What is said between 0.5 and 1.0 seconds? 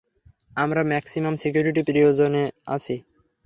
আমরা